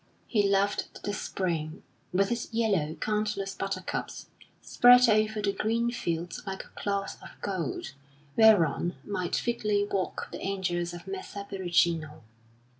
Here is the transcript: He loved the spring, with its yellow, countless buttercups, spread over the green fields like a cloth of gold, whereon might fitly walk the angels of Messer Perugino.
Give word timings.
He 0.25 0.49
loved 0.49 1.03
the 1.03 1.13
spring, 1.13 1.83
with 2.11 2.31
its 2.31 2.51
yellow, 2.51 2.95
countless 2.95 3.53
buttercups, 3.53 4.29
spread 4.59 5.07
over 5.07 5.43
the 5.43 5.51
green 5.53 5.91
fields 5.91 6.41
like 6.47 6.63
a 6.65 6.69
cloth 6.69 7.21
of 7.21 7.39
gold, 7.41 7.93
whereon 8.35 8.95
might 9.03 9.35
fitly 9.35 9.83
walk 9.85 10.29
the 10.31 10.41
angels 10.41 10.95
of 10.95 11.05
Messer 11.05 11.45
Perugino. 11.47 12.23